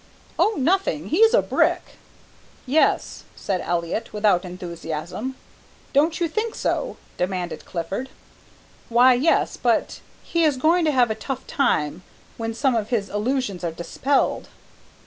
"Oh, 0.39 0.55
nothing. 0.57 1.09
He's 1.09 1.31
a 1.35 1.43
brick." 1.43 1.97
"Yes," 2.65 3.23
said 3.35 3.61
Elliott, 3.61 4.11
without 4.11 4.43
enthusiasm. 4.43 5.35
"Don't 5.93 6.19
you 6.19 6.27
think 6.27 6.55
so?" 6.55 6.97
demanded 7.19 7.65
Clifford. 7.65 8.09
"Why 8.89 9.13
yes, 9.13 9.57
but 9.57 10.01
he 10.23 10.43
is 10.43 10.57
going 10.57 10.85
to 10.85 10.91
have 10.91 11.11
a 11.11 11.13
tough 11.13 11.45
time 11.45 12.01
when 12.37 12.55
some 12.55 12.73
of 12.73 12.89
his 12.89 13.11
illusions 13.11 13.63
are 13.63 13.69
dispelled." 13.69 14.47